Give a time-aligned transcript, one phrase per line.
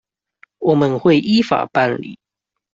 [0.57, 2.17] 我們會依法辦理